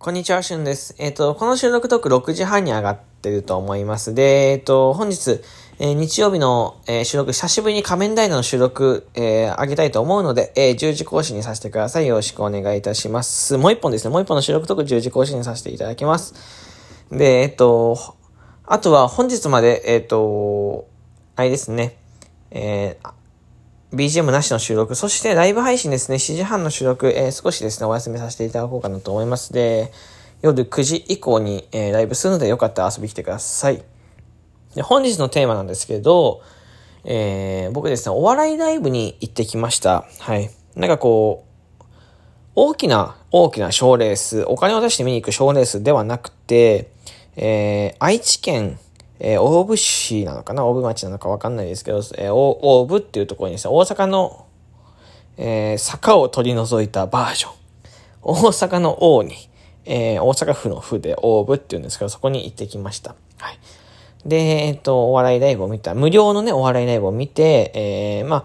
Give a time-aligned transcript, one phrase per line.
[0.00, 0.94] こんにちは、しゅんです。
[1.00, 4.14] えっ、ー、と、この収録トーク6時半に上がってると思います。
[4.14, 5.40] で、えっ、ー、と、本日、
[5.80, 12.06] えー、日曜日の、え収録、久しぶりに仮面ライダーの収録、え上げたいと思うので、え10時更新にさせてください。
[12.06, 13.56] よろしくお願いいたします。
[13.56, 14.12] もう一本ですね。
[14.12, 16.32] もう一本の収録トーク10時更新にさせていただきます。
[17.10, 17.98] で、えっ、と、
[18.66, 20.86] あとは本日まで、えっ、と、
[21.34, 21.96] あれですね。
[22.52, 23.12] えー、
[23.92, 29.52] BGM なしの収録、そしてライブ配信ですね、7時半の収録、えー、少しですね、お休みさせていただこうかなと思います。
[29.52, 29.90] で、
[30.42, 33.82] 夜9時以降に、えー、ライブするのでよかったら遊びに来てください。
[34.74, 36.42] で、本日のテーマなんですけど、
[37.04, 40.04] えー、僕ですね、お笑いライブに行ってきました。
[40.18, 40.50] はい。
[40.76, 41.46] なんかこ
[41.80, 41.84] う、
[42.54, 46.90] 大きな、大きな賞レース、お金を出して見に行く賞レースではなくて、
[47.36, 48.78] えー、愛知県、
[49.20, 50.64] えー、大府市なのかな？
[50.64, 54.46] 大府町なのかわかんないですけど、えー、大府っていうところにですね、大阪の、
[55.36, 57.52] えー、坂を取り除いたバージョン。
[58.22, 59.34] 大阪の王に、
[59.84, 63.14] えー、大阪府の府で大府っていうんですけど、そこに行ってきました。
[63.38, 63.58] はい。
[64.26, 68.44] で、えっ、と、お笑いライブを見た、無料のね、お笑いライブを見て、えー、まあ、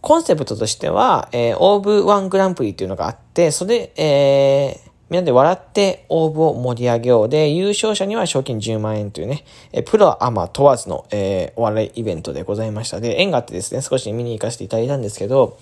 [0.00, 12.98] コンセプトとしては、えー、オーブワングランプリっていうのがあって、それ、えー、みんなで笑って応募を盛り上げようで、優勝者には賞金10万円というね、えプロアマ問わずの、えー、お笑いイベントでございました。
[12.98, 15.58] で、縁があってですね、少し見に行かせていただいたんですけど、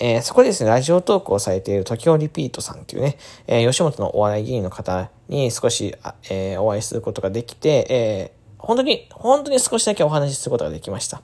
[0.00, 5.96] えー、そこでですね、ラジオトークをされている時をリピートさんっていうね、えー、吉本のお笑い議員の方に少し、
[6.28, 11.22] えー、お会いすることができて、え、本当に、本当に少しだけお話しすることができました。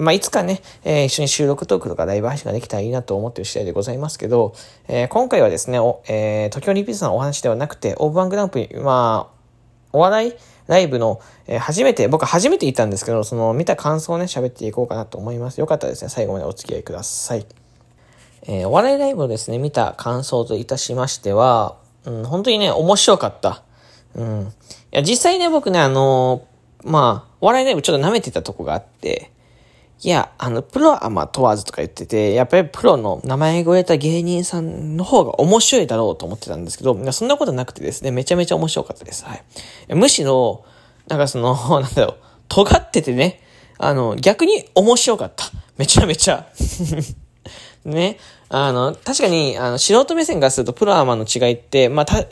[0.00, 4.54] まあ、いつかね、えー、一緒に収録トークとかライブ配信ができたらいいなと思ってる次第でございますけど、
[4.88, 9.40] えー、今回はですね、えー、東京オリンピックさんのお話ではなくて、オーブワングランプリ、まあ、
[9.92, 10.32] お笑い
[10.68, 15.58] ライブの、えー、初めて、僕初めて行ったんですけど、その見た感想をね、喋っていこうかなと思います。
[15.58, 17.44] よかったらですね、最後までお付き合いください。
[18.44, 23.62] えー、お笑いライブをですね、見た感想といたしましては、うん、本当にね、面白かった。
[24.14, 24.52] うん。
[24.92, 29.30] いや、実際ね、僕ね、あのー、まあ、お笑いライブちょっと舐めてたとこがあって、
[30.02, 39.26] いや、あの、プロアマ問わずとか言ってて、やっぱりプロの名前が売れた芸人さんの方が面白いだろうと思ってたんですけど、そんなことなくてですね、めちゃめちゃ面白かったです。
[39.26, 39.94] はい。
[39.94, 40.64] むしろ、
[41.06, 42.16] なんかその、 なんだろう、
[42.48, 43.42] 尖っててね、
[43.78, 45.44] あの、逆に面白かった。
[45.76, 46.46] めちゃめちゃ。
[47.84, 48.18] ね。
[48.48, 52.24] あの、確かに、あの、素人目線がするとプロアマの違いって、まあ、た、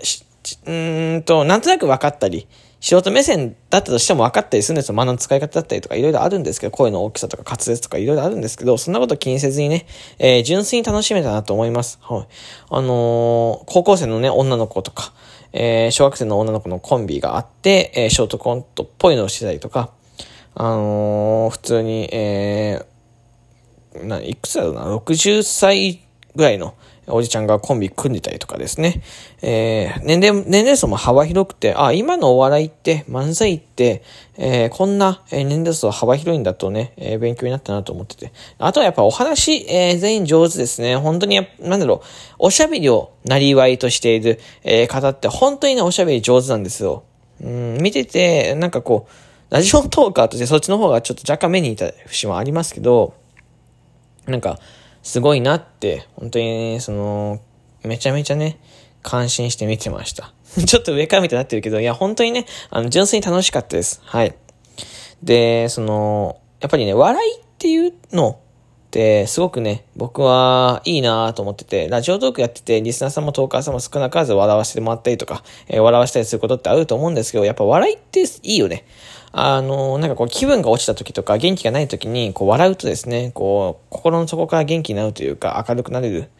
[0.67, 2.49] うんと、なんとなく分かったり、
[2.81, 4.95] 素人目線だったとしても分かったりするんですよ。
[4.95, 9.87] 間の使い方だったりとかいろいろあるんですけど、声の大きさとか滑舌とかいろいろあるんですけど、そんなこと気にせずにね、
[10.19, 11.99] えー、純粋に楽しめたなと思います。
[12.03, 12.27] はい。
[12.71, 12.93] あのー、
[13.67, 15.13] 高校生のね、女の子とか、
[15.53, 19.91] えー、小学生の女の子のコンビがあって、えー、ショートコントっぽいのをしてたりとか、
[20.55, 26.01] あの、普通に、えー、な、いくつだろうな、60歳
[26.37, 26.75] ぐらいの、
[27.11, 29.03] おじちゃんがコンビ組んでたりとかですね。
[29.43, 34.03] えー、年齢、年齢層も幅広くて、あ、今のお笑いって、漫才って、
[34.37, 38.33] えー、こんな年齢層幅広いんだとね、えー、勉強になったなと思ってて。
[38.59, 40.97] あとはやっぱお話、えー、全員上手ですね。
[40.97, 42.07] 本当に、なんだろう、
[42.39, 47.05] おしゃべりをなりわいとしている、えー、方って本当にね、おしゃべり上手なんですよ。
[47.43, 49.13] うん、見てて、なんかこう、
[49.51, 53.15] ラジオトーカーとしてそっちの方がちょっと若干目にいた節もありますけど、
[54.27, 54.59] なんか、
[55.03, 57.41] すごいなって、本当に、その、
[57.85, 58.59] めちゃめちゃね、
[59.03, 60.33] 感心して見てました。
[60.67, 64.01] ちょっと上から見てなってるけど、いや、本当にね、あの、純粋に楽しかったです。
[64.05, 64.35] はい。
[65.23, 68.39] で、その、やっぱりね、笑いっていうの
[68.89, 78.85] って、すごくね、僕はいいなと思ってて、ラジオトークやってて、リスナーさんもトーカーさんも少なからず笑わせてもらったりとか、えー、笑わせたりすることってあると思うんですけど、やっぱ笑いっていいよね。
[79.33, 86.31] あの、なんかこう気分が落ちた時とか元気がない時にこう笑うとですね、こう心の底から元気になるというか明るくなれる。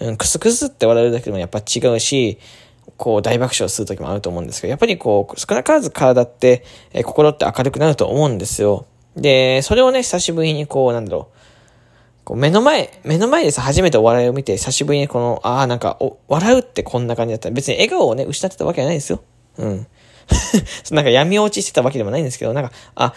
[0.00, 2.38] うん、クスクスって笑うだけでもやっぱ違うし、
[2.96, 8.86] こう大爆笑する時もあると思うんですけど、やっぱりこう少なからず体って、え、心って明るくなると思うんですよ。
[9.16, 11.38] で、それをね、久しぶりにこうなんだろう、
[12.24, 19.22] こう目の前、目の前でさ、初めてお笑いを見て、久しぶりにこの、ああ、なんか、お、笑うってこんな感じだったら、別に笑顔をね、失ってたわけじゃないですよ。
[19.56, 19.86] うん。
[20.90, 23.14] なんか闇落ちしてたわけでもないんですけど、なんか、あ、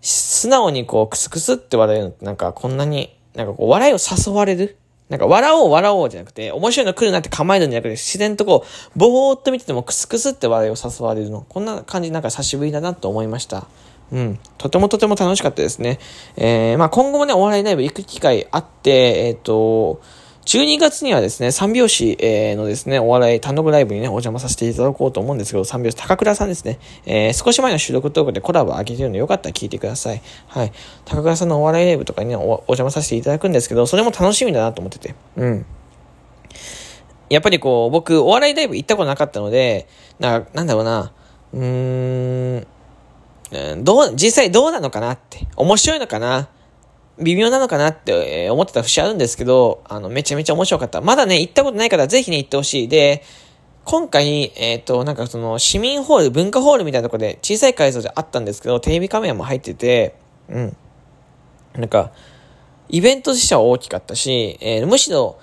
[0.00, 4.78] 素直にこう、クスクスって笑えるのって、なんかこんなに、なんかこう、笑いを誘われる？
[5.08, 8.64] なんか、笑おう、笑おうじゃなくて、面白いの来るなって構えるんじゃなくて、自然とこ
[8.96, 11.44] う、ぼーっと見ててもクスクスって笑いを誘われるの。
[11.48, 13.66] こんな感じなんか久しぶりだなと思いました。
[14.12, 14.38] うん。
[14.58, 15.98] とてもとても楽しかったですね。
[16.36, 20.00] えー、まあ今後もね、お笑いライブ行く機会あって、えっ、ー、と、
[20.44, 30.20] 12月にはですね、三拍子、えのですね、お笑い単独ライブにね、お邪魔させていただこうと思うんですけど、三拍子、高倉さんですね、えー、少し前の収録トークでコラボ上げてるので、よかったら聞いてください。
[30.48, 30.72] はい。
[31.06, 35.14] 高倉さんのお笑いライブとかにねお、邪魔させていただくんですけど、それも楽しみだなと思ってて。
[35.36, 35.66] うん。
[37.30, 39.88] やっぱりこう、僕、お笑いライブ行ったことなかったので、
[40.18, 41.12] な、なんだろうな、
[41.54, 42.66] うー
[43.76, 46.48] ん、どう、実際どうなのかなって、面白いのかな
[47.18, 51.00] 微妙なのかなって思ってた節あるんですけど、あの、めちゃめちゃ面白かった。
[51.00, 52.88] まだね、行ったことないからぜひね、行ってほしい。
[52.88, 53.22] で、
[53.84, 60.14] 今回、えっ、ー、と、なんかその、市民ホール、文化ホールみたいなとこで、小さい会場であったんですけど、テレビカメラも入ってて、
[60.48, 60.76] うん。
[61.74, 62.10] なんか、
[62.88, 65.38] イベント自体は大きかったし、えー、むしろ、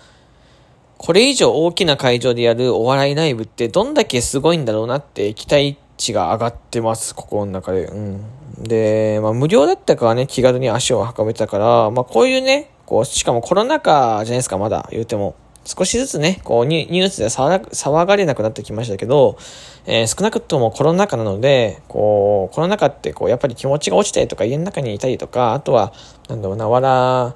[0.97, 7.85] これ以上大きな会場でやるお笑いライブってどんだけすごいんだろうなって期待値が上がってます、心の中で。
[7.85, 8.24] うん。
[8.63, 15.36] で、まあ無料だったからね、気軽に足を運べたから、まあこういうね、こう、しかもコロナ禍じゃないですか、まだ言うても。
[15.63, 19.38] 少しずつね、こうニュースで騒がれなくなってきましたけど、
[19.86, 25.94] えー、少なくともコロナ禍なので、こう、コロナ禍ってこう、やっぱり気持ちが落ちたりとか、家の中にいたりとか、あとは、
[26.30, 27.36] なんだろうな、笑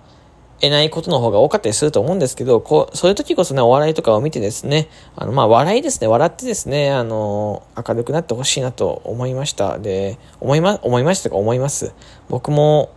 [0.61, 9.79] えないことの方が多かったりすると思うんですけど、こう、そういう時こそね、お笑いとかを見てですね、あの、まあ、笑いですね、笑ってですね、あの、明るくなってほしいなと思いました。
[9.79, 11.93] で、思いま、思いましたか思います。
[12.29, 12.89] 僕も、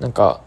[0.00, 0.42] なんか、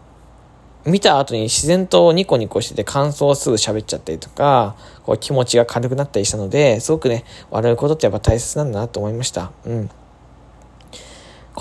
[0.86, 9.50] 見た後に自然とニコニコしてて感想をすぐ喋っちゃったりとか、こう気持ちが軽くなったりしたので、すごくね、笑うことってやっぱ大切なんだなと思いました。
[9.64, 9.90] うん。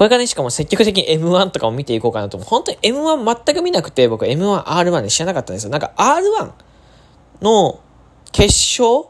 [0.03, 2.49] これからね、しかも積極的に M1 とかも見ていこうかなと思う。
[2.49, 5.69] 本当に M1 全く見なくて、僕 M1、R1 で知らなかったんですよ。
[5.69, 6.51] なんか R1
[7.41, 7.79] の
[8.33, 9.07] 決勝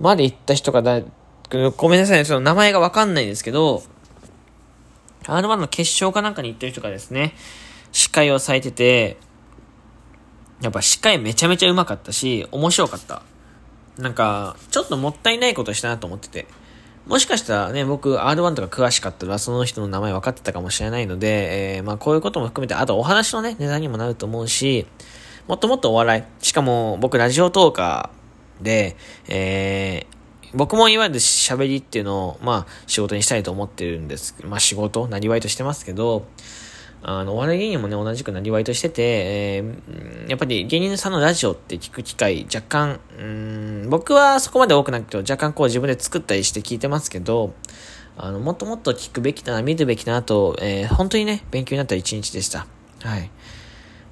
[0.00, 1.00] まで行った人がだ、
[1.78, 3.82] ごめんなさいね、ちょっと名前がわかんないんですけど、
[5.22, 7.34] R1 の決勝かなんかに行ってる人がですね、
[7.92, 9.16] 司会をされてて、
[10.60, 13.22] やっぱ司会めちゃめちゃうまかったし、面白かった。
[13.96, 16.46] なんか、ちょっともったいないことしたなと思ってて。
[17.08, 24.86] もしかしたらね、僕 R1 とか詳しかったらその人の名前分かってたかもしれないので、えー、まあこういうことも含めて、あとお話のね、値段にもなると思うし、
[25.46, 26.44] もっともっとお笑い。
[26.44, 28.96] しかも僕ラジオトーカーで、
[29.26, 34.36] えー、僕もいわゆる喋りっていうのを、まあ仕事にしたいと思ってるんです。
[34.44, 36.26] まあ仕事、なりわいとしてますけど、
[37.02, 47.54] あの、お笑い芸人もね、同じくなりわいとしてて、えー、やっぱり芸人さんのラジオって聞く機会、若干、うん、僕はそこまで多くなくて、若干こう自分で作ったりして聞いてますけど、
[48.16, 52.66] あの、もっともっと聞くべきだな、見るべきだなと、えー、本当にね、勉強になった一日でした。
[53.04, 53.30] はい。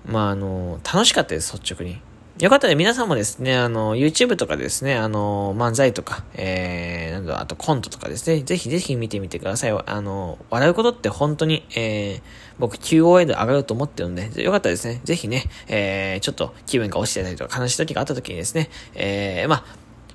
[0.04, 2.00] まあ、あの、楽しかったです、率直に。
[2.38, 9.70] よかったら皆さんもですね、あの、YouTube とかですね、あの、漫才とか、えー、なんだ、あとコントとかですね、ぜひぜひ見てみてください。
[9.86, 12.22] あの、笑うことって本当に、えー、
[12.58, 19.64] 僕 QOL 上がると思ってるんで、よかったらですね、ぜひね、えー、ちょっと気分が落ちてたりとか悲しい時があった時にですね、えー、まあ、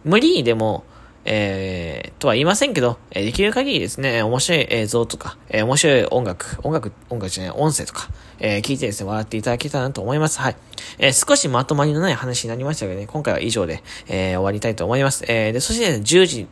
[0.04, 0.84] 無理にでも、
[1.26, 8.10] えー、とは言いませんけど、えできる限りですね、面白い映像とか、えー、面白い音楽、音楽、音楽じゃない、音声とか、
[8.42, 10.40] えー、聞いてですね、笑っていただけたらなと思います。
[10.40, 10.56] はい。
[10.98, 15.24] えー、少しまとまりのない話になりましたけどね、今回は以上で、えー、終わりたいと思います。
[15.28, 16.48] えー、で、そして、ね、10時、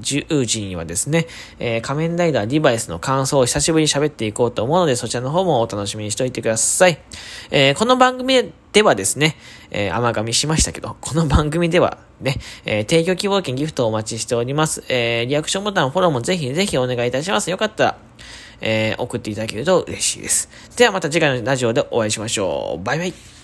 [0.00, 1.26] 10時にはですね、
[1.58, 6.98] えー、仮面ライダーディバイスの感想を久しぶりに喋っていこうと思うので、そちらの方もお楽しみにしておいてください。
[7.50, 9.36] えー、この番組ではですね、
[9.70, 14.84] えー、甘噛みしましたけど、この番組ではね、えー、提供希望券ギフトをお待ちしております。
[14.88, 17.50] えー、リアクションボタン、フォローもぜひぜひお願いいたします。
[17.50, 17.98] よかったら、
[18.60, 20.48] えー、送っていただけると嬉しいです。
[20.76, 22.84] ではまた次回のラジオでお会いしましょう。
[22.84, 23.39] バイバイ。